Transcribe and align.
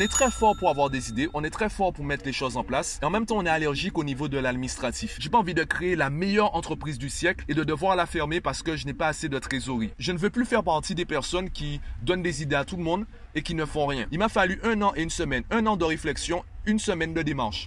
On 0.00 0.02
est 0.02 0.08
très 0.08 0.30
fort 0.30 0.56
pour 0.56 0.70
avoir 0.70 0.88
des 0.88 1.10
idées, 1.10 1.28
on 1.34 1.44
est 1.44 1.50
très 1.50 1.68
fort 1.68 1.92
pour 1.92 2.06
mettre 2.06 2.24
les 2.24 2.32
choses 2.32 2.56
en 2.56 2.64
place, 2.64 2.98
et 3.02 3.04
en 3.04 3.10
même 3.10 3.26
temps, 3.26 3.36
on 3.36 3.44
est 3.44 3.50
allergique 3.50 3.98
au 3.98 4.02
niveau 4.02 4.28
de 4.28 4.38
l'administratif. 4.38 5.18
J'ai 5.20 5.28
pas 5.28 5.36
envie 5.36 5.52
de 5.52 5.62
créer 5.62 5.94
la 5.94 6.08
meilleure 6.08 6.56
entreprise 6.56 6.96
du 6.96 7.10
siècle 7.10 7.44
et 7.50 7.54
de 7.54 7.64
devoir 7.64 7.96
la 7.96 8.06
fermer 8.06 8.40
parce 8.40 8.62
que 8.62 8.76
je 8.76 8.86
n'ai 8.86 8.94
pas 8.94 9.08
assez 9.08 9.28
de 9.28 9.38
trésorerie. 9.38 9.90
Je 9.98 10.12
ne 10.12 10.16
veux 10.16 10.30
plus 10.30 10.46
faire 10.46 10.64
partie 10.64 10.94
des 10.94 11.04
personnes 11.04 11.50
qui 11.50 11.82
donnent 12.00 12.22
des 12.22 12.42
idées 12.42 12.56
à 12.56 12.64
tout 12.64 12.78
le 12.78 12.82
monde 12.82 13.04
et 13.34 13.42
qui 13.42 13.54
ne 13.54 13.66
font 13.66 13.84
rien. 13.84 14.06
Il 14.10 14.18
m'a 14.18 14.30
fallu 14.30 14.58
un 14.64 14.80
an 14.80 14.94
et 14.96 15.02
une 15.02 15.10
semaine, 15.10 15.44
un 15.50 15.66
an 15.66 15.76
de 15.76 15.84
réflexion, 15.84 16.44
une 16.64 16.78
semaine 16.78 17.12
de 17.12 17.20
démarche. 17.20 17.66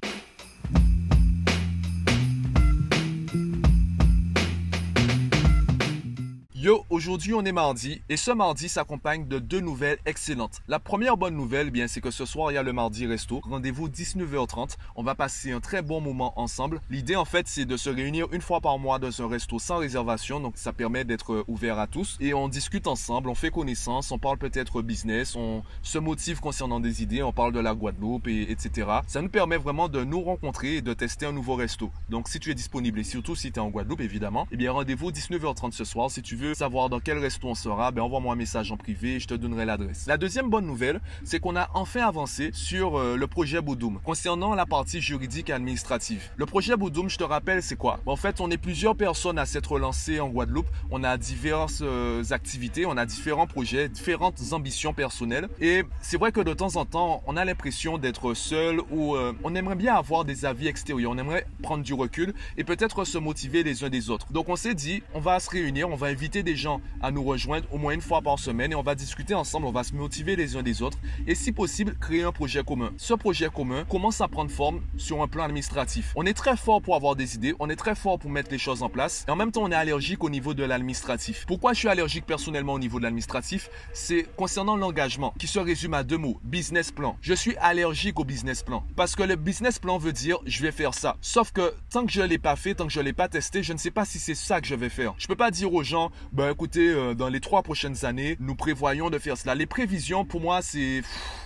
Yo, 6.63 6.85
aujourd'hui 6.89 7.33
on 7.33 7.43
est 7.43 7.51
mardi 7.51 8.01
et 8.07 8.15
ce 8.15 8.31
mardi 8.31 8.69
s'accompagne 8.69 9.27
de 9.27 9.37
deux 9.37 9.59
nouvelles 9.59 9.97
excellentes. 10.05 10.61
La 10.69 10.79
première 10.79 11.17
bonne 11.17 11.35
nouvelle, 11.35 11.71
bien, 11.71 11.89
c'est 11.89 11.99
que 11.99 12.09
ce 12.09 12.23
soir 12.23 12.53
il 12.53 12.55
y 12.55 12.57
a 12.57 12.63
le 12.63 12.71
mardi 12.71 13.05
resto. 13.05 13.41
Rendez-vous 13.43 13.89
19h30. 13.89 14.77
On 14.95 15.03
va 15.03 15.13
passer 15.13 15.51
un 15.51 15.59
très 15.59 15.81
bon 15.81 15.99
moment 15.99 16.39
ensemble. 16.39 16.79
L'idée 16.89 17.17
en 17.17 17.25
fait, 17.25 17.49
c'est 17.49 17.65
de 17.65 17.75
se 17.75 17.89
réunir 17.89 18.27
une 18.31 18.39
fois 18.39 18.61
par 18.61 18.79
mois 18.79 18.97
dans 18.97 19.21
un 19.21 19.27
resto 19.27 19.59
sans 19.59 19.79
réservation, 19.79 20.39
donc 20.39 20.53
ça 20.55 20.71
permet 20.71 21.03
d'être 21.03 21.33
euh, 21.33 21.43
ouvert 21.49 21.79
à 21.79 21.85
tous 21.85 22.15
et 22.21 22.33
on 22.33 22.47
discute 22.47 22.87
ensemble, 22.87 23.27
on 23.27 23.35
fait 23.35 23.51
connaissance, 23.51 24.13
on 24.13 24.17
parle 24.17 24.37
peut-être 24.37 24.81
business, 24.81 25.35
on 25.35 25.63
se 25.81 25.97
motive 25.97 26.39
concernant 26.39 26.79
des 26.79 27.03
idées, 27.03 27.23
on 27.23 27.33
parle 27.33 27.51
de 27.51 27.59
la 27.59 27.75
Guadeloupe 27.75 28.29
et 28.29 28.49
etc. 28.49 28.87
Ça 29.07 29.21
nous 29.21 29.27
permet 29.27 29.57
vraiment 29.57 29.89
de 29.89 30.05
nous 30.05 30.21
rencontrer 30.21 30.77
et 30.77 30.81
de 30.81 30.93
tester 30.93 31.25
un 31.25 31.33
nouveau 31.33 31.55
resto. 31.55 31.91
Donc 32.07 32.29
si 32.29 32.39
tu 32.39 32.51
es 32.51 32.55
disponible 32.55 32.99
et 32.99 33.03
surtout 33.03 33.35
si 33.35 33.51
tu 33.51 33.59
es 33.59 33.61
en 33.61 33.69
Guadeloupe 33.69 33.99
évidemment, 33.99 34.47
eh 34.49 34.55
bien 34.55 34.71
rendez-vous 34.71 35.11
19h30 35.11 35.73
ce 35.73 35.83
soir 35.83 36.09
si 36.09 36.21
tu 36.21 36.37
veux 36.37 36.52
savoir 36.53 36.89
dans 36.89 36.99
quel 36.99 37.17
resto 37.17 37.47
on 37.47 37.55
sera, 37.55 37.91
ben 37.91 38.01
envoie-moi 38.01 38.33
un 38.33 38.37
message 38.37 38.71
en 38.71 38.77
privé 38.77 39.03
je 39.19 39.27
te 39.27 39.33
donnerai 39.33 39.65
l'adresse. 39.65 40.05
La 40.07 40.17
deuxième 40.17 40.49
bonne 40.49 40.65
nouvelle, 40.65 40.99
c'est 41.23 41.39
qu'on 41.39 41.55
a 41.55 41.69
enfin 41.73 42.01
avancé 42.01 42.51
sur 42.53 42.97
euh, 42.97 43.15
le 43.15 43.27
projet 43.27 43.61
Boudoum 43.61 43.99
concernant 44.03 44.55
la 44.55 44.65
partie 44.65 45.01
juridique 45.01 45.49
et 45.49 45.53
administrative. 45.53 46.29
Le 46.35 46.45
projet 46.45 46.75
Boudoum, 46.75 47.09
je 47.09 47.17
te 47.17 47.23
rappelle, 47.23 47.63
c'est 47.63 47.75
quoi? 47.75 47.99
En 48.05 48.15
fait, 48.15 48.41
on 48.41 48.51
est 48.51 48.57
plusieurs 48.57 48.95
personnes 48.95 49.39
à 49.39 49.45
s'être 49.45 49.79
lancées 49.79 50.19
en 50.19 50.29
Guadeloupe. 50.29 50.67
On 50.91 51.03
a 51.03 51.17
diverses 51.17 51.81
euh, 51.81 52.23
activités, 52.31 52.85
on 52.85 52.97
a 52.97 53.05
différents 53.05 53.47
projets, 53.47 53.89
différentes 53.89 54.41
ambitions 54.51 54.93
personnelles. 54.93 55.49
Et 55.59 55.83
c'est 56.01 56.17
vrai 56.17 56.31
que 56.31 56.41
de 56.41 56.53
temps 56.53 56.75
en 56.75 56.85
temps, 56.85 57.23
on 57.27 57.37
a 57.37 57.45
l'impression 57.45 57.97
d'être 57.97 58.33
seul 58.33 58.81
ou 58.91 59.15
euh, 59.15 59.33
on 59.43 59.55
aimerait 59.55 59.75
bien 59.75 59.95
avoir 59.95 60.25
des 60.25 60.45
avis 60.45 60.67
extérieurs. 60.67 61.11
On 61.11 61.17
aimerait 61.17 61.45
prendre 61.61 61.83
du 61.83 61.93
recul 61.93 62.33
et 62.57 62.63
peut-être 62.63 63.05
se 63.05 63.17
motiver 63.17 63.63
les 63.63 63.83
uns 63.83 63.89
des 63.89 64.09
autres. 64.09 64.31
Donc 64.31 64.49
on 64.49 64.55
s'est 64.55 64.75
dit, 64.75 65.03
on 65.13 65.19
va 65.19 65.39
se 65.39 65.49
réunir, 65.49 65.89
on 65.89 65.95
va 65.95 66.07
inviter 66.07 66.42
des 66.43 66.55
gens 66.55 66.81
à 67.01 67.11
nous 67.11 67.23
rejoindre 67.23 67.65
au 67.71 67.77
moins 67.77 67.93
une 67.93 68.01
fois 68.01 68.21
par 68.21 68.39
semaine 68.39 68.71
et 68.71 68.75
on 68.75 68.83
va 68.83 68.95
discuter 68.95 69.33
ensemble, 69.33 69.65
on 69.65 69.71
va 69.71 69.83
se 69.83 69.93
motiver 69.93 70.35
les 70.35 70.55
uns 70.55 70.63
des 70.63 70.81
autres 70.81 70.97
et 71.27 71.35
si 71.35 71.51
possible 71.51 71.95
créer 71.99 72.23
un 72.23 72.31
projet 72.31 72.63
commun. 72.63 72.91
Ce 72.97 73.13
projet 73.13 73.49
commun 73.49 73.85
commence 73.85 74.21
à 74.21 74.27
prendre 74.27 74.51
forme 74.51 74.81
sur 74.97 75.21
un 75.21 75.27
plan 75.27 75.43
administratif. 75.43 76.13
On 76.15 76.25
est 76.25 76.33
très 76.33 76.57
fort 76.57 76.81
pour 76.81 76.95
avoir 76.95 77.15
des 77.15 77.35
idées, 77.35 77.55
on 77.59 77.69
est 77.69 77.75
très 77.75 77.95
fort 77.95 78.19
pour 78.19 78.29
mettre 78.29 78.51
les 78.51 78.57
choses 78.57 78.83
en 78.83 78.89
place 78.89 79.25
et 79.27 79.31
en 79.31 79.35
même 79.35 79.51
temps 79.51 79.63
on 79.63 79.71
est 79.71 79.75
allergique 79.75 80.23
au 80.23 80.29
niveau 80.29 80.53
de 80.53 80.63
l'administratif. 80.63 81.45
Pourquoi 81.47 81.73
je 81.73 81.79
suis 81.79 81.87
allergique 81.87 82.25
personnellement 82.25 82.73
au 82.73 82.79
niveau 82.79 82.99
de 82.99 83.03
l'administratif? 83.03 83.69
C'est 83.93 84.27
concernant 84.35 84.75
l'engagement 84.75 85.33
qui 85.39 85.47
se 85.47 85.59
résume 85.59 85.93
à 85.93 86.03
deux 86.03 86.17
mots, 86.17 86.39
business 86.43 86.91
plan. 86.91 87.17
Je 87.21 87.33
suis 87.33 87.55
allergique 87.57 88.19
au 88.19 88.23
business 88.23 88.63
plan 88.63 88.83
parce 88.95 89.15
que 89.15 89.23
le 89.23 89.35
business 89.35 89.79
plan 89.79 89.97
veut 89.97 90.13
dire 90.13 90.37
je 90.45 90.61
vais 90.61 90.71
faire 90.71 90.93
ça. 90.93 91.17
Sauf 91.21 91.51
que 91.51 91.73
tant 91.89 92.05
que 92.05 92.11
je 92.11 92.21
l'ai 92.21 92.37
pas 92.37 92.55
fait, 92.55 92.75
tant 92.75 92.87
que 92.87 92.93
je 92.93 92.99
l'ai 92.99 93.13
pas 93.13 93.27
testé, 93.27 93.63
je 93.63 93.73
ne 93.73 93.77
sais 93.77 93.91
pas 93.91 94.05
si 94.05 94.19
c'est 94.19 94.35
ça 94.35 94.61
que 94.61 94.67
je 94.67 94.75
vais 94.75 94.89
faire. 94.89 95.13
Je 95.17 95.27
peux 95.27 95.35
pas 95.35 95.51
dire 95.51 95.73
aux 95.73 95.83
gens 95.83 96.11
ben 96.33 96.49
écoutez 96.49 96.89
euh, 96.89 97.13
dans 97.13 97.29
les 97.29 97.39
trois 97.39 97.61
prochaines 97.61 98.05
années, 98.05 98.37
nous 98.39 98.55
prévoyons 98.55 99.11
de 99.11 99.19
faire 99.19 99.37
cela. 99.37 99.53
Les 99.53 99.67
prévisions, 99.67 100.25
pour 100.25 100.41
moi, 100.41 100.63
c'est... 100.63 101.03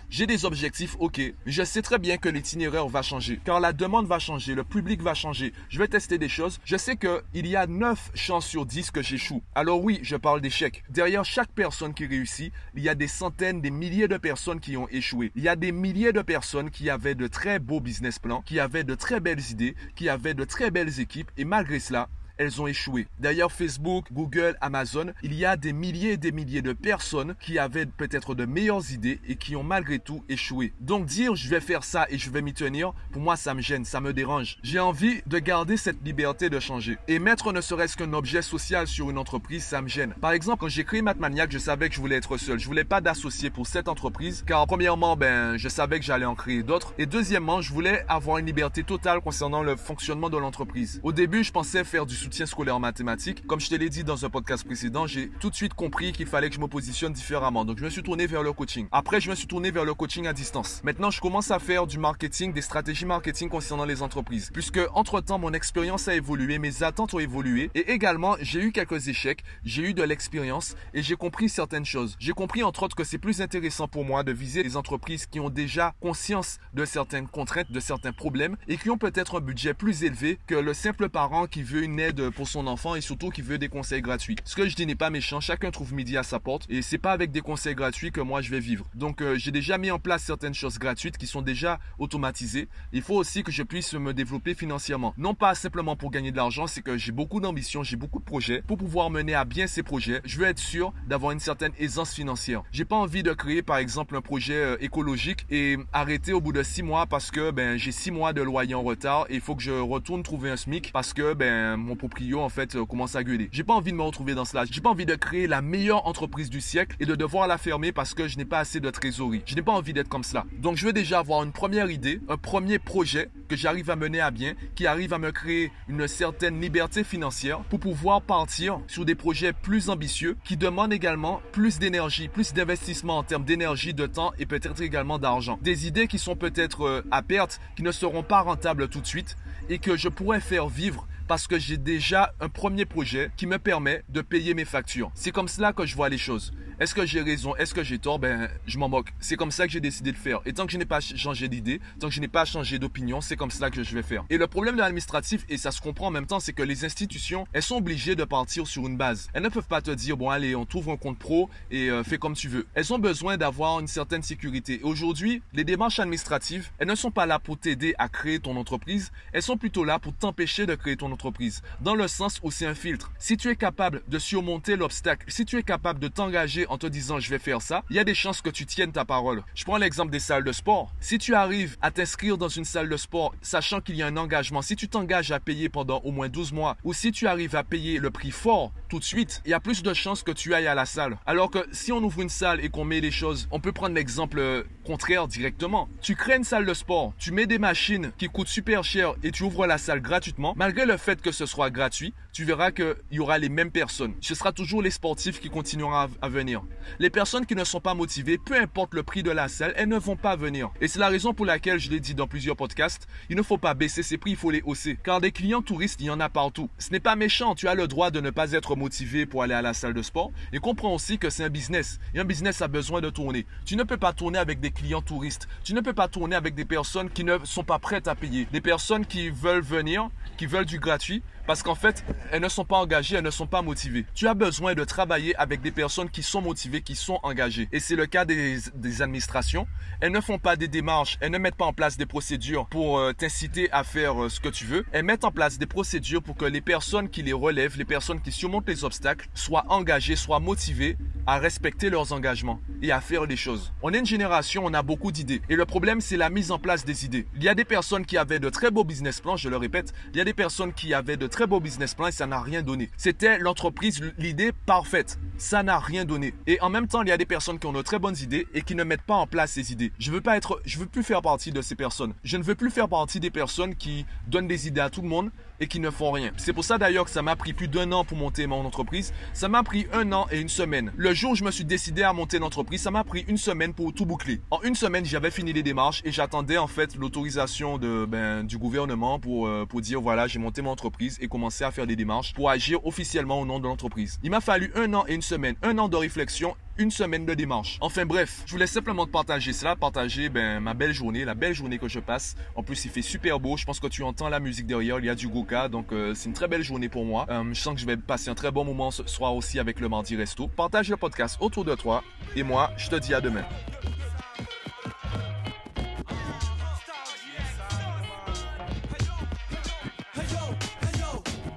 J'ai 0.09 0.25
des 0.25 0.45
objectifs, 0.45 0.95
ok. 0.99 1.19
Je 1.45 1.63
sais 1.63 1.81
très 1.81 1.99
bien 1.99 2.15
que 2.15 2.29
l'itinéraire 2.29 2.87
va 2.87 3.01
changer. 3.01 3.41
Car 3.43 3.59
la 3.59 3.73
demande 3.73 4.07
va 4.07 4.19
changer, 4.19 4.55
le 4.55 4.63
public 4.63 5.01
va 5.01 5.13
changer. 5.13 5.51
Je 5.67 5.77
vais 5.79 5.89
tester 5.89 6.17
des 6.17 6.29
choses. 6.29 6.61
Je 6.63 6.77
sais 6.77 6.95
qu'il 6.95 7.45
y 7.45 7.57
a 7.57 7.67
9 7.67 8.11
chances 8.15 8.47
sur 8.47 8.65
10 8.65 8.91
que 8.91 9.01
j'échoue. 9.01 9.43
Alors 9.53 9.83
oui, 9.83 9.99
je 10.03 10.15
parle 10.15 10.39
d'échecs. 10.39 10.85
Derrière 10.89 11.25
chaque 11.25 11.51
personne 11.51 11.93
qui 11.93 12.05
réussit, 12.05 12.53
il 12.73 12.81
y 12.81 12.87
a 12.87 12.95
des 12.95 13.09
centaines, 13.09 13.59
des 13.59 13.71
milliers 13.71 14.07
de 14.07 14.15
personnes 14.15 14.61
qui 14.61 14.77
ont 14.77 14.87
échoué. 14.87 15.33
Il 15.35 15.43
y 15.43 15.49
a 15.49 15.57
des 15.57 15.73
milliers 15.73 16.13
de 16.13 16.21
personnes 16.21 16.69
qui 16.69 16.89
avaient 16.89 17.15
de 17.15 17.27
très 17.27 17.59
beaux 17.59 17.81
business 17.81 18.19
plans, 18.19 18.41
qui 18.43 18.61
avaient 18.61 18.85
de 18.85 18.95
très 18.95 19.19
belles 19.19 19.51
idées, 19.51 19.75
qui 19.97 20.07
avaient 20.07 20.33
de 20.33 20.45
très 20.45 20.71
belles 20.71 21.01
équipes. 21.01 21.29
Et 21.35 21.43
malgré 21.43 21.81
cela, 21.81 22.07
elles 22.37 22.61
ont 22.61 22.67
échoué. 22.67 23.07
D'ailleurs, 23.19 23.51
Facebook, 23.51 24.05
Google, 24.11 24.57
Amazon, 24.61 25.13
il 25.23 25.33
y 25.33 25.45
a 25.45 25.57
des 25.57 25.73
milliers 25.73 26.13
et 26.13 26.17
des 26.17 26.31
milliers 26.31 26.61
de 26.61 26.73
personnes 26.73 27.35
qui 27.41 27.59
avaient 27.59 27.85
peut-être 27.85 28.35
de 28.35 28.45
meilleures 28.45 28.91
idées 28.91 29.19
et 29.27 29.35
qui 29.35 29.55
ont 29.55 29.63
malgré 29.63 29.99
tout 29.99 30.23
échoué. 30.29 30.73
Donc 30.79 31.05
dire 31.05 31.35
je 31.35 31.49
vais 31.49 31.61
faire 31.61 31.83
ça 31.83 32.05
et 32.09 32.17
je 32.17 32.29
vais 32.29 32.41
m'y 32.41 32.53
tenir, 32.53 32.93
pour 33.11 33.21
moi 33.21 33.35
ça 33.35 33.53
me 33.53 33.61
gêne, 33.61 33.85
ça 33.85 34.01
me 34.01 34.13
dérange. 34.13 34.57
J'ai 34.63 34.79
envie 34.79 35.21
de 35.25 35.39
garder 35.39 35.77
cette 35.77 36.03
liberté 36.05 36.49
de 36.49 36.59
changer. 36.59 36.97
Et 37.07 37.19
mettre 37.19 37.53
ne 37.53 37.61
serait-ce 37.61 37.97
qu'un 37.97 38.13
objet 38.13 38.41
social 38.41 38.87
sur 38.87 39.09
une 39.09 39.17
entreprise, 39.17 39.63
ça 39.63 39.81
me 39.81 39.87
gêne. 39.87 40.13
Par 40.21 40.31
exemple, 40.31 40.61
quand 40.61 40.69
j'ai 40.69 40.83
créé 40.83 41.01
Mathmaniac, 41.01 41.51
je 41.51 41.59
savais 41.59 41.89
que 41.89 41.95
je 41.95 41.99
voulais 41.99 42.17
être 42.17 42.37
seul. 42.37 42.59
Je 42.59 42.65
voulais 42.67 42.83
pas 42.83 43.01
d'associé 43.01 43.49
pour 43.49 43.67
cette 43.67 43.87
entreprise 43.87 44.43
car 44.45 44.65
premièrement, 44.67 45.15
ben, 45.15 45.57
je 45.57 45.69
savais 45.69 45.99
que 45.99 46.05
j'allais 46.05 46.25
en 46.25 46.35
créer 46.35 46.63
d'autres 46.63 46.93
et 46.97 47.05
deuxièmement, 47.05 47.61
je 47.61 47.73
voulais 47.73 48.05
avoir 48.07 48.37
une 48.37 48.45
liberté 48.45 48.83
totale 48.83 49.21
concernant 49.21 49.63
le 49.63 49.75
fonctionnement 49.75 50.29
de 50.29 50.37
l'entreprise. 50.37 50.99
Au 51.03 51.11
début, 51.11 51.43
je 51.43 51.51
pensais 51.51 51.83
faire 51.83 52.05
du 52.05 52.15
scolaire 52.33 52.75
en 52.75 52.79
mathématiques. 52.79 53.45
Comme 53.47 53.59
je 53.59 53.69
te 53.69 53.75
l'ai 53.75 53.89
dit 53.89 54.03
dans 54.03 54.25
un 54.25 54.29
podcast 54.29 54.65
précédent, 54.65 55.07
j'ai 55.07 55.29
tout 55.39 55.49
de 55.49 55.55
suite 55.55 55.73
compris 55.73 56.11
qu'il 56.11 56.27
fallait 56.27 56.49
que 56.49 56.55
je 56.55 56.59
me 56.59 56.67
positionne 56.67 57.13
différemment. 57.13 57.65
Donc 57.65 57.79
je 57.79 57.83
me 57.83 57.89
suis 57.89 58.03
tourné 58.03 58.27
vers 58.27 58.43
le 58.43 58.53
coaching. 58.53 58.87
Après, 58.91 59.21
je 59.21 59.29
me 59.29 59.35
suis 59.35 59.47
tourné 59.47 59.71
vers 59.71 59.85
le 59.85 59.93
coaching 59.93 60.27
à 60.27 60.33
distance. 60.33 60.81
Maintenant, 60.83 61.11
je 61.11 61.21
commence 61.21 61.51
à 61.51 61.59
faire 61.59 61.87
du 61.87 61.97
marketing, 61.97 62.53
des 62.53 62.61
stratégies 62.61 63.05
marketing 63.05 63.49
concernant 63.49 63.85
les 63.85 64.01
entreprises. 64.01 64.49
Puisque 64.53 64.79
entre-temps, 64.93 65.39
mon 65.39 65.53
expérience 65.53 66.07
a 66.07 66.15
évolué, 66.15 66.59
mes 66.59 66.83
attentes 66.83 67.13
ont 67.13 67.19
évolué 67.19 67.69
et 67.75 67.91
également, 67.91 68.35
j'ai 68.41 68.61
eu 68.61 68.71
quelques 68.71 69.07
échecs, 69.07 69.43
j'ai 69.63 69.83
eu 69.83 69.93
de 69.93 70.03
l'expérience 70.03 70.75
et 70.93 71.01
j'ai 71.01 71.15
compris 71.15 71.49
certaines 71.49 71.85
choses. 71.85 72.15
J'ai 72.19 72.33
compris 72.33 72.63
entre 72.63 72.83
autres 72.83 72.95
que 72.95 73.03
c'est 73.03 73.17
plus 73.17 73.41
intéressant 73.41 73.87
pour 73.87 74.05
moi 74.05 74.23
de 74.23 74.31
viser 74.31 74.63
les 74.63 74.77
entreprises 74.77 75.25
qui 75.25 75.39
ont 75.39 75.49
déjà 75.49 75.93
conscience 76.01 76.59
de 76.73 76.85
certaines 76.85 77.27
contraintes, 77.27 77.71
de 77.71 77.79
certains 77.79 78.11
problèmes 78.11 78.57
et 78.67 78.77
qui 78.77 78.89
ont 78.89 78.97
peut-être 78.97 79.37
un 79.37 79.41
budget 79.41 79.73
plus 79.73 80.03
élevé 80.03 80.39
que 80.47 80.55
le 80.55 80.73
simple 80.73 81.09
parent 81.09 81.47
qui 81.47 81.63
veut 81.63 81.83
une 81.83 81.99
aide 81.99 82.16
pour 82.29 82.47
son 82.47 82.67
enfant 82.67 82.95
et 82.95 83.01
surtout 83.01 83.29
qui 83.29 83.41
veut 83.41 83.57
des 83.57 83.69
conseils 83.69 84.01
gratuits. 84.01 84.35
Ce 84.45 84.55
que 84.55 84.67
je 84.67 84.75
dis 84.75 84.85
n'est 84.85 84.95
pas 84.95 85.09
méchant, 85.09 85.39
chacun 85.39 85.71
trouve 85.71 85.93
midi 85.93 86.17
à 86.17 86.23
sa 86.23 86.39
porte 86.39 86.65
et 86.69 86.81
c'est 86.81 86.97
pas 86.97 87.11
avec 87.11 87.31
des 87.31 87.41
conseils 87.41 87.75
gratuits 87.75 88.11
que 88.11 88.21
moi 88.21 88.41
je 88.41 88.51
vais 88.51 88.59
vivre. 88.59 88.85
Donc 88.95 89.21
euh, 89.21 89.35
j'ai 89.37 89.51
déjà 89.51 89.77
mis 89.77 89.91
en 89.91 89.99
place 89.99 90.23
certaines 90.23 90.53
choses 90.53 90.79
gratuites 90.79 91.17
qui 91.17 91.27
sont 91.27 91.41
déjà 91.41 91.79
automatisées. 91.99 92.67
Il 92.93 93.01
faut 93.01 93.15
aussi 93.15 93.43
que 93.43 93.51
je 93.51 93.63
puisse 93.63 93.93
me 93.93 94.13
développer 94.13 94.53
financièrement. 94.53 95.13
Non 95.17 95.33
pas 95.33 95.55
simplement 95.55 95.95
pour 95.95 96.11
gagner 96.11 96.31
de 96.31 96.37
l'argent, 96.37 96.67
c'est 96.67 96.81
que 96.81 96.97
j'ai 96.97 97.11
beaucoup 97.11 97.39
d'ambition, 97.39 97.83
j'ai 97.83 97.95
beaucoup 97.95 98.19
de 98.19 98.25
projets. 98.25 98.61
Pour 98.61 98.77
pouvoir 98.77 99.09
mener 99.09 99.33
à 99.33 99.45
bien 99.45 99.67
ces 99.67 99.83
projets, 99.83 100.21
je 100.25 100.39
veux 100.39 100.45
être 100.45 100.59
sûr 100.59 100.93
d'avoir 101.07 101.31
une 101.31 101.39
certaine 101.39 101.73
aisance 101.79 102.13
financière. 102.13 102.63
J'ai 102.71 102.85
pas 102.85 102.95
envie 102.95 103.23
de 103.23 103.33
créer 103.33 103.61
par 103.61 103.77
exemple 103.77 104.15
un 104.15 104.21
projet 104.21 104.55
euh, 104.55 104.77
écologique 104.79 105.45
et 105.49 105.77
arrêter 105.93 106.33
au 106.33 106.41
bout 106.41 106.53
de 106.53 106.63
six 106.63 106.83
mois 106.83 107.05
parce 107.05 107.31
que 107.31 107.51
ben 107.51 107.77
j'ai 107.77 107.91
six 107.91 108.11
mois 108.11 108.33
de 108.33 108.41
loyer 108.41 108.75
en 108.75 108.83
retard 108.83 109.25
et 109.29 109.35
il 109.35 109.41
faut 109.41 109.55
que 109.55 109.63
je 109.63 109.71
retourne 109.71 110.23
trouver 110.23 110.49
un 110.49 110.57
SMIC 110.57 110.91
parce 110.91 111.13
que 111.13 111.33
ben 111.33 111.77
mon 111.77 111.95
proprio 112.07 112.39
en 112.39 112.49
fait 112.49 112.75
euh, 112.75 112.85
commence 112.85 113.15
à 113.15 113.23
gueuler. 113.23 113.49
J'ai 113.51 113.63
pas 113.63 113.73
envie 113.73 113.91
de 113.91 113.97
me 113.97 114.01
retrouver 114.01 114.33
dans 114.33 114.45
cela. 114.45 114.63
J'ai 114.69 114.79
pas 114.79 114.89
envie 114.89 115.05
de 115.05 115.15
créer 115.15 115.45
la 115.45 115.61
meilleure 115.61 116.07
entreprise 116.07 116.49
du 116.49 116.61
siècle 116.61 116.95
et 116.99 117.05
de 117.05 117.15
devoir 117.15 117.47
la 117.47 117.57
fermer 117.57 117.91
parce 117.91 118.13
que 118.13 118.27
je 118.27 118.37
n'ai 118.37 118.45
pas 118.45 118.59
assez 118.59 118.79
de 118.79 118.89
trésorerie. 118.89 119.41
Je 119.45 119.55
n'ai 119.55 119.61
pas 119.61 119.73
envie 119.73 119.93
d'être 119.93 120.07
comme 120.07 120.23
cela. 120.23 120.45
Donc 120.59 120.77
je 120.77 120.85
veux 120.85 120.93
déjà 120.93 121.19
avoir 121.19 121.43
une 121.43 121.51
première 121.51 121.91
idée, 121.91 122.21
un 122.29 122.37
premier 122.37 122.79
projet 122.79 123.29
que 123.49 123.57
j'arrive 123.57 123.89
à 123.89 123.95
mener 123.95 124.21
à 124.21 124.31
bien, 124.31 124.53
qui 124.75 124.87
arrive 124.87 125.13
à 125.13 125.19
me 125.19 125.31
créer 125.31 125.71
une 125.89 126.07
certaine 126.07 126.61
liberté 126.61 127.03
financière 127.03 127.59
pour 127.69 127.79
pouvoir 127.79 128.21
partir 128.21 128.79
sur 128.87 129.03
des 129.03 129.15
projets 129.15 129.51
plus 129.51 129.89
ambitieux 129.89 130.37
qui 130.45 130.55
demandent 130.55 130.93
également 130.93 131.41
plus 131.51 131.79
d'énergie, 131.79 132.29
plus 132.29 132.53
d'investissement 132.53 133.17
en 133.17 133.23
termes 133.23 133.43
d'énergie, 133.43 133.93
de 133.93 134.05
temps 134.05 134.31
et 134.39 134.45
peut-être 134.45 134.81
également 134.81 135.19
d'argent. 135.19 135.59
Des 135.61 135.87
idées 135.87 136.07
qui 136.07 136.19
sont 136.19 136.35
peut-être 136.35 136.85
euh, 136.85 137.01
à 137.11 137.21
perte, 137.21 137.59
qui 137.75 137.83
ne 137.83 137.91
seront 137.91 138.23
pas 138.23 138.41
rentables 138.41 138.87
tout 138.87 139.01
de 139.01 139.07
suite 139.07 139.35
et 139.69 139.79
que 139.79 139.97
je 139.97 140.07
pourrais 140.07 140.39
faire 140.39 140.67
vivre 140.67 141.07
parce 141.27 141.47
que 141.47 141.59
j'ai 141.59 141.77
déjà 141.77 142.33
un 142.39 142.49
premier 142.49 142.85
projet 142.85 143.31
qui 143.37 143.47
me 143.47 143.59
permet 143.59 144.03
de 144.09 144.21
payer 144.21 144.53
mes 144.53 144.65
factures. 144.65 145.11
C'est 145.13 145.31
comme 145.31 145.47
cela 145.47 145.73
que 145.73 145.85
je 145.85 145.95
vois 145.95 146.09
les 146.09 146.17
choses. 146.17 146.53
Est-ce 146.79 146.93
que 146.93 147.07
j'ai 147.07 147.21
raison? 147.21 147.55
Est-ce 147.55 147.73
que 147.73 147.83
j'ai 147.83 147.97
tort? 147.97 148.19
Ben, 148.19 148.49
je 148.67 148.77
m'en 148.77 148.87
moque. 148.87 149.11
C'est 149.19 149.35
comme 149.35 149.49
ça 149.49 149.65
que 149.65 149.73
j'ai 149.73 149.79
décidé 149.79 150.11
de 150.11 150.17
faire. 150.17 150.41
Et 150.45 150.53
tant 150.53 150.67
que 150.67 150.71
je 150.71 150.77
n'ai 150.77 150.85
pas 150.85 150.99
changé 150.99 151.47
d'idée, 151.47 151.81
tant 151.99 152.07
que 152.07 152.13
je 152.13 152.21
n'ai 152.21 152.27
pas 152.27 152.45
changé 152.45 152.77
d'opinion, 152.77 153.19
c'est 153.19 153.35
comme 153.35 153.49
cela 153.49 153.71
que 153.71 153.81
je 153.81 153.95
vais 153.95 154.03
faire. 154.03 154.25
Et 154.29 154.37
le 154.37 154.45
problème 154.45 154.75
de 154.75 154.81
l'administratif, 154.81 155.43
et 155.49 155.57
ça 155.57 155.71
se 155.71 155.81
comprend 155.81 156.07
en 156.07 156.11
même 156.11 156.27
temps, 156.27 156.39
c'est 156.39 156.53
que 156.53 156.61
les 156.61 156.85
institutions, 156.85 157.47
elles 157.51 157.63
sont 157.63 157.77
obligées 157.77 158.15
de 158.15 158.23
partir 158.25 158.67
sur 158.67 158.85
une 158.85 158.95
base. 158.95 159.27
Elles 159.33 159.41
ne 159.41 159.49
peuvent 159.49 159.67
pas 159.67 159.81
te 159.81 159.89
dire, 159.89 160.17
bon 160.17 160.29
allez, 160.29 160.55
on 160.55 160.65
trouve 160.65 160.91
un 160.91 160.97
compte 160.97 161.17
pro 161.17 161.49
et 161.71 161.89
euh, 161.89 162.03
fais 162.03 162.19
comme 162.19 162.35
tu 162.35 162.47
veux. 162.47 162.67
Elles 162.75 162.93
ont 162.93 162.99
besoin 162.99 163.37
d'avoir 163.37 163.79
une 163.79 163.87
certaine 163.87 164.21
sécurité. 164.21 164.81
Et 164.81 164.83
aujourd'hui, 164.83 165.41
les 165.53 165.63
démarches 165.63 165.97
administratives, 165.97 166.69
elles 166.77 166.87
ne 166.87 166.93
sont 166.93 167.09
pas 167.09 167.25
là 167.25 167.39
pour 167.39 167.57
t'aider 167.57 167.95
à 167.97 168.07
créer 168.07 168.39
ton 168.39 168.55
entreprise, 168.55 169.11
elles 169.33 169.41
sont 169.41 169.57
plutôt 169.57 169.83
là 169.83 169.97
pour 169.97 170.13
t'empêcher 170.13 170.67
de 170.67 170.75
créer 170.75 170.97
ton 170.97 171.11
entreprise. 171.11 171.63
Dans 171.81 171.95
le 171.95 172.07
sens 172.07 172.39
où 172.43 172.51
c'est 172.51 172.67
un 172.67 172.75
filtre. 172.75 173.11
Si 173.17 173.35
tu 173.35 173.49
es 173.49 173.55
capable 173.55 174.03
de 174.07 174.19
surmonter 174.19 174.75
l'obstacle, 174.75 175.25
si 175.27 175.43
tu 175.43 175.57
es 175.57 175.63
capable 175.63 175.99
de 175.99 176.07
t'engager 176.07 176.66
en 176.69 176.77
te 176.77 176.87
disant 176.87 177.19
je 177.19 177.29
vais 177.29 177.39
faire 177.39 177.61
ça, 177.61 177.83
il 177.89 177.95
y 177.95 177.99
a 177.99 178.03
des 178.03 178.15
chances 178.15 178.41
que 178.41 178.49
tu 178.49 178.65
tiennes 178.65 178.91
ta 178.91 179.05
parole. 179.05 179.43
Je 179.55 179.63
prends 179.63 179.77
l'exemple 179.77 180.11
des 180.11 180.19
salles 180.19 180.43
de 180.43 180.51
sport. 180.51 180.93
Si 180.99 181.17
tu 181.17 181.35
arrives 181.35 181.77
à 181.81 181.91
t'inscrire 181.91 182.37
dans 182.37 182.47
une 182.47 182.65
salle 182.65 182.89
de 182.89 182.97
sport, 182.97 183.33
sachant 183.41 183.81
qu'il 183.81 183.95
y 183.95 184.03
a 184.03 184.07
un 184.07 184.17
engagement, 184.17 184.61
si 184.61 184.75
tu 184.75 184.87
t'engages 184.87 185.31
à 185.31 185.39
payer 185.39 185.69
pendant 185.69 185.99
au 186.01 186.11
moins 186.11 186.29
12 186.29 186.53
mois, 186.53 186.77
ou 186.83 186.93
si 186.93 187.11
tu 187.11 187.27
arrives 187.27 187.55
à 187.55 187.63
payer 187.63 187.99
le 187.99 188.11
prix 188.11 188.31
fort 188.31 188.71
tout 188.89 188.99
de 188.99 189.03
suite, 189.03 189.41
il 189.45 189.51
y 189.51 189.53
a 189.53 189.59
plus 189.59 189.83
de 189.83 189.93
chances 189.93 190.23
que 190.23 190.31
tu 190.31 190.53
ailles 190.53 190.67
à 190.67 190.75
la 190.75 190.85
salle. 190.85 191.17
Alors 191.25 191.51
que 191.51 191.65
si 191.71 191.91
on 191.91 191.97
ouvre 192.03 192.21
une 192.21 192.29
salle 192.29 192.63
et 192.63 192.69
qu'on 192.69 192.85
met 192.85 193.01
des 193.01 193.11
choses, 193.11 193.47
on 193.51 193.59
peut 193.59 193.71
prendre 193.71 193.95
l'exemple 193.95 194.39
euh, 194.39 194.63
contraire 194.87 195.27
directement. 195.27 195.89
Tu 196.01 196.15
crées 196.15 196.37
une 196.37 196.45
salle 196.45 196.65
de 196.65 196.73
sport, 196.73 197.13
tu 197.19 197.33
mets 197.33 197.45
des 197.45 197.59
machines 197.59 198.13
qui 198.17 198.27
coûtent 198.27 198.47
super 198.47 198.85
cher 198.85 199.15
et 199.21 199.31
tu 199.31 199.43
ouvres 199.43 199.67
la 199.67 199.77
salle 199.77 200.01
gratuitement, 200.01 200.53
malgré 200.55 200.85
le 200.85 200.95
fait 200.95 201.21
que 201.21 201.33
ce 201.33 201.45
soit 201.45 201.69
gratuit, 201.69 202.13
tu 202.31 202.45
verras 202.45 202.71
qu'il 202.71 202.95
y 203.11 203.19
aura 203.19 203.37
les 203.37 203.49
mêmes 203.49 203.71
personnes. 203.71 204.13
Ce 204.21 204.33
sera 204.33 204.53
toujours 204.53 204.81
les 204.81 204.91
sportifs 204.91 205.41
qui 205.41 205.49
continueront 205.49 206.07
à 206.21 206.29
venir. 206.29 206.61
Les 206.99 207.09
personnes 207.09 207.45
qui 207.45 207.55
ne 207.55 207.65
sont 207.65 207.81
pas 207.81 207.95
motivées, 207.95 208.37
peu 208.37 208.55
importe 208.55 208.93
le 208.93 209.03
prix 209.03 209.23
de 209.23 209.31
la 209.31 209.49
salle, 209.49 209.73
elles 209.75 209.89
ne 209.89 209.97
vont 209.97 210.15
pas 210.15 210.37
venir. 210.37 210.69
Et 210.79 210.87
c'est 210.87 210.99
la 210.99 211.09
raison 211.09 211.33
pour 211.33 211.45
laquelle 211.45 211.79
je 211.79 211.89
l'ai 211.89 211.99
dit 211.99 212.15
dans 212.15 212.27
plusieurs 212.27 212.55
podcasts, 212.55 213.07
il 213.29 213.35
ne 213.35 213.41
faut 213.41 213.57
pas 213.57 213.73
baisser 213.73 214.03
ses 214.03 214.17
prix, 214.17 214.31
il 214.31 214.37
faut 214.37 214.51
les 214.51 214.61
hausser. 214.63 214.97
Car 215.03 215.19
des 215.19 215.31
clients 215.31 215.61
touristes, 215.61 215.99
il 215.99 216.05
y 216.05 216.09
en 216.09 216.19
a 216.21 216.29
partout. 216.29 216.69
Ce 216.77 216.91
n'est 216.91 217.01
pas 217.01 217.17
méchant, 217.17 217.55
tu 217.55 217.67
as 217.67 217.75
le 217.75 217.87
droit 217.87 218.09
de 218.09 218.21
ne 218.21 218.29
pas 218.29 218.53
être 218.53 218.77
motivé 218.77 219.25
pour 219.25 219.43
aller 219.43 219.55
à 219.55 219.61
la 219.61 219.73
salle 219.73 219.93
de 219.93 220.01
sport. 220.01 220.31
Et 220.53 220.59
comprends 220.59 220.93
aussi 220.93 221.17
que 221.17 221.29
c'est 221.29 221.43
un 221.43 221.49
business. 221.49 221.99
Et 222.13 222.19
un 222.19 222.25
business 222.25 222.61
a 222.61 222.67
besoin 222.67 223.01
de 223.01 223.09
tourner. 223.09 223.45
Tu 223.65 223.75
ne 223.75 223.83
peux 223.83 223.97
pas 223.97 224.13
tourner 224.13 224.39
avec 224.39 224.59
des 224.59 224.71
clients 224.77 225.01
touristes. 225.01 225.47
Tu 225.63 225.73
ne 225.73 225.81
peux 225.81 225.93
pas 225.93 226.07
tourner 226.07 226.35
avec 226.35 226.53
des 226.53 226.65
personnes 226.65 227.09
qui 227.09 227.23
ne 227.23 227.37
sont 227.43 227.63
pas 227.63 227.79
prêtes 227.79 228.07
à 228.07 228.15
payer. 228.15 228.47
Des 228.51 228.61
personnes 228.61 229.05
qui 229.05 229.29
veulent 229.29 229.61
venir, 229.63 230.09
qui 230.37 230.45
veulent 230.45 230.65
du 230.65 230.79
gratuit, 230.79 231.23
parce 231.47 231.63
qu'en 231.63 231.75
fait, 231.75 232.03
elles 232.31 232.41
ne 232.41 232.49
sont 232.49 232.65
pas 232.65 232.75
engagées, 232.75 233.15
elles 233.15 233.23
ne 233.23 233.31
sont 233.31 233.47
pas 233.47 233.61
motivées. 233.61 234.05
Tu 234.13 234.27
as 234.27 234.33
besoin 234.33 234.75
de 234.75 234.83
travailler 234.83 235.33
avec 235.37 235.61
des 235.61 235.71
personnes 235.71 236.09
qui 236.09 236.21
sont 236.21 236.41
motivées, 236.41 236.81
qui 236.81 236.93
sont 236.93 237.19
engagées. 237.23 237.69
Et 237.71 237.79
c'est 237.79 237.95
le 237.95 238.05
cas 238.05 238.25
des, 238.25 238.59
administrations. 239.01 239.67
Elles 240.01 240.11
ne 240.11 240.19
font 240.19 240.39
pas 240.39 240.57
des 240.57 240.67
démarches, 240.67 241.17
elles 241.21 241.31
ne 241.31 241.37
mettent 241.37 241.55
pas 241.55 241.65
en 241.65 241.73
place 241.73 241.97
des 241.97 242.05
procédures 242.05 242.67
pour 242.67 242.99
euh, 242.99 243.13
t'inciter 243.13 243.71
à 243.71 243.83
faire 243.83 244.23
euh, 244.23 244.29
ce 244.29 244.39
que 244.39 244.49
tu 244.49 244.65
veux. 244.65 244.85
Elles 244.91 245.05
mettent 245.05 245.23
en 245.23 245.31
place 245.31 245.57
des 245.57 245.65
procédures 245.65 246.21
pour 246.21 246.35
que 246.35 246.45
les 246.45 246.61
personnes 246.61 247.09
qui 247.09 247.23
les 247.23 247.33
relèvent, 247.33 247.77
les 247.77 247.85
personnes 247.85 248.21
qui 248.21 248.31
surmontent 248.31 248.65
les 248.67 248.83
obstacles, 248.83 249.29
soient 249.33 249.65
engagées, 249.69 250.17
soient 250.17 250.39
motivées 250.39 250.97
à 251.25 251.37
respecter 251.39 251.89
leurs 251.89 252.11
engagements 252.11 252.59
et 252.81 252.91
à 252.91 252.99
faire 252.99 253.25
les 253.25 253.37
choses. 253.37 253.73
On 253.81 253.93
est 253.93 253.99
une 253.99 254.05
génération, 254.05 254.66
on 254.67 254.73
a 254.73 254.83
beaucoup 254.83 255.13
d'idées. 255.13 255.41
Et 255.49 255.55
le 255.55 255.65
problème, 255.65 256.01
c'est 256.01 256.17
la 256.17 256.29
mise 256.29 256.51
en 256.51 256.59
place 256.59 256.83
des 256.83 257.05
idées. 257.05 257.25
Il 257.35 257.43
y 257.43 257.47
a 257.47 257.55
des 257.55 257.63
personnes 257.63 258.05
qui 258.05 258.17
avaient 258.17 258.39
de 258.39 258.49
très 258.49 258.69
beaux 258.69 258.83
business 258.83 259.21
plans, 259.21 259.37
je 259.37 259.47
le 259.47 259.55
répète. 259.55 259.93
Il 260.11 260.17
y 260.17 260.21
a 260.21 260.25
des 260.25 260.33
personnes 260.33 260.73
qui 260.73 260.93
avaient 260.93 261.15
de 261.15 261.25
très 261.25 261.47
beau 261.47 261.61
business 261.61 261.95
plan 261.95 262.07
et 262.07 262.11
ça 262.11 262.27
n'a 262.27 262.41
rien 262.41 262.61
donné. 262.61 262.89
C'était 262.97 263.37
l'entreprise, 263.39 264.01
l'idée 264.17 264.51
parfaite. 264.65 265.19
Ça 265.37 265.63
n'a 265.63 265.79
rien 265.79 266.03
donné. 266.03 266.33
Et 266.47 266.59
en 266.59 266.69
même 266.69 266.87
temps, 266.87 267.01
il 267.01 267.07
y 267.07 267.13
a 267.13 267.17
des 267.17 267.25
personnes 267.25 267.59
qui 267.59 267.67
ont 267.67 267.71
de 267.71 267.81
très 267.81 267.97
bonnes 267.97 268.17
idées 268.21 268.45
et 268.53 268.61
qui 268.61 268.75
ne 268.75 268.83
mettent 268.83 269.03
pas 269.03 269.15
en 269.15 269.25
place 269.25 269.51
ces 269.51 269.71
idées. 269.71 269.93
Je 269.99 270.11
veux 270.11 270.21
pas 270.21 270.35
être, 270.35 270.59
je 270.65 270.79
veux 270.79 270.85
plus 270.85 271.03
faire 271.03 271.21
partie 271.21 271.51
de 271.51 271.61
ces 271.61 271.75
personnes. 271.75 272.13
Je 272.25 272.35
ne 272.35 272.43
veux 272.43 272.55
plus 272.55 272.69
faire 272.69 272.89
partie 272.89 273.21
des 273.21 273.31
personnes 273.31 273.75
qui 273.75 274.05
donnent 274.27 274.47
des 274.47 274.67
idées 274.67 274.81
à 274.81 274.89
tout 274.89 275.01
le 275.01 275.07
monde 275.07 275.31
et 275.59 275.67
qui 275.67 275.79
ne 275.79 275.89
font 275.89 276.11
rien. 276.11 276.31
C'est 276.37 276.53
pour 276.53 276.63
ça 276.63 276.77
d'ailleurs 276.77 277.05
que 277.05 277.11
ça 277.11 277.21
m'a 277.21 277.35
pris 277.35 277.53
plus 277.53 277.67
d'un 277.67 277.91
an 277.91 278.03
pour 278.03 278.17
monter 278.17 278.47
mon 278.47 278.65
entreprise. 278.65 279.13
Ça 279.33 279.47
m'a 279.47 279.63
pris 279.63 279.87
un 279.93 280.11
an 280.11 280.27
et 280.31 280.39
une 280.39 280.49
semaine. 280.49 280.91
Le 280.95 281.13
jour 281.13 281.31
où 281.31 281.35
je 281.35 281.43
me 281.43 281.51
suis 281.51 281.65
décidé 281.65 282.03
à 282.03 282.13
monter 282.13 282.39
l'entreprise, 282.39 282.81
ça 282.81 282.91
m'a 282.91 283.03
pris 283.03 283.25
une 283.27 283.37
semaine 283.37 283.73
pour 283.73 283.93
tout 283.93 284.05
boucler. 284.05 284.41
En 284.51 284.61
une 284.61 284.75
semaine, 284.75 285.05
j'avais 285.05 285.31
fini 285.31 285.53
les 285.53 285.63
démarches 285.63 286.01
et 286.05 286.11
j'attendais 286.11 286.57
en 286.57 286.67
fait 286.67 286.95
l'autorisation 286.95 287.77
de 287.77 288.05
ben, 288.05 288.43
du 288.43 288.57
gouvernement 288.57 289.19
pour 289.19 289.47
euh, 289.47 289.65
pour 289.67 289.81
dire 289.81 290.01
voilà 290.01 290.27
j'ai 290.27 290.39
monté 290.39 290.61
mon 290.61 290.71
entreprise 290.71 291.17
et 291.21 291.27
commencer 291.27 291.63
à 291.63 291.71
faire 291.71 291.87
des 291.87 291.95
démarches 291.95 292.33
pour 292.33 292.49
agir 292.49 292.85
officiellement 292.85 293.39
au 293.39 293.45
nom 293.45 293.59
de 293.59 293.65
l'entreprise. 293.65 294.19
Il 294.23 294.31
m'a 294.31 294.41
fallu 294.41 294.71
un 294.75 294.93
an 294.93 295.05
et 295.07 295.13
une 295.13 295.21
semaine, 295.21 295.55
un 295.63 295.77
an 295.77 295.87
de 295.87 295.95
réflexion 295.95 296.55
une 296.77 296.91
semaine 296.91 297.25
de 297.25 297.33
démarche. 297.33 297.77
Enfin 297.81 298.05
bref, 298.05 298.43
je 298.45 298.51
voulais 298.51 298.67
simplement 298.67 299.05
te 299.05 299.11
partager 299.11 299.53
cela, 299.53 299.75
partager 299.75 300.29
ben, 300.29 300.59
ma 300.59 300.73
belle 300.73 300.93
journée, 300.93 301.25
la 301.25 301.35
belle 301.35 301.53
journée 301.53 301.77
que 301.77 301.87
je 301.87 301.99
passe. 301.99 302.35
En 302.55 302.63
plus, 302.63 302.85
il 302.85 302.91
fait 302.91 303.01
super 303.01 303.39
beau. 303.39 303.57
Je 303.57 303.65
pense 303.65 303.79
que 303.79 303.87
tu 303.87 304.03
entends 304.03 304.29
la 304.29 304.39
musique 304.39 304.67
derrière. 304.67 304.99
Il 304.99 305.05
y 305.05 305.09
a 305.09 305.15
du 305.15 305.27
Goka, 305.27 305.69
donc 305.69 305.91
euh, 305.91 306.13
c'est 306.15 306.29
une 306.29 306.33
très 306.33 306.47
belle 306.47 306.63
journée 306.63 306.89
pour 306.89 307.05
moi. 307.05 307.25
Euh, 307.29 307.43
je 307.53 307.59
sens 307.59 307.73
que 307.73 307.79
je 307.79 307.85
vais 307.85 307.97
passer 307.97 308.29
un 308.29 308.35
très 308.35 308.51
bon 308.51 308.63
moment 308.63 308.91
ce 308.91 309.05
soir 309.07 309.35
aussi 309.35 309.59
avec 309.59 309.79
le 309.79 309.89
Mardi 309.89 310.15
Resto. 310.15 310.47
Partage 310.47 310.89
le 310.89 310.97
podcast 310.97 311.37
autour 311.39 311.65
de 311.65 311.75
toi 311.75 312.03
et 312.35 312.43
moi, 312.43 312.71
je 312.77 312.89
te 312.89 312.95
dis 312.95 313.13
à 313.13 313.21
demain. 313.21 313.43